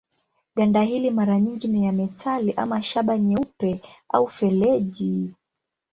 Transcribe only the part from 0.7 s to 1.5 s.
hili mara